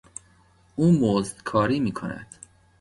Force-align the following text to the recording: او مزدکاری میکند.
او 0.75 0.91
مزدکاری 0.91 1.79
میکند. 1.79 2.35